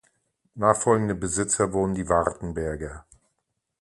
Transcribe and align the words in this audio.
Nachfolgende 0.55 1.13
Besitzer 1.13 1.73
wurden 1.73 1.93
die 1.93 2.09
Wartenberger. 2.09 3.05